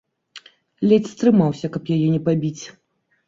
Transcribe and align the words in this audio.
Ледзь 0.87 1.11
стрымаўся, 1.17 1.67
каб 1.77 1.83
яе 1.97 2.07
не 2.15 2.21
пабіць. 2.31 2.63